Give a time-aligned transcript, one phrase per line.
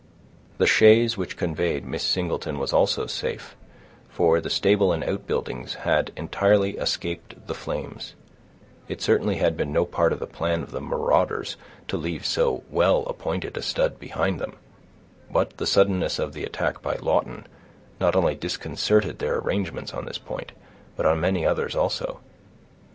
[0.57, 3.55] The chaise which conveyed Miss Singleton was also safe,
[4.09, 8.15] for the stable and outbuildings had entirely escaped the flames;
[8.87, 11.55] it certainly had been no part of the plan of the marauders
[11.87, 14.53] to leave so well appointed a stud behind them,
[15.29, 17.45] but the suddenness of the attack by Lawton,
[17.99, 20.51] not only disconcerted their arrangements on this point,
[20.95, 22.21] but on many others also.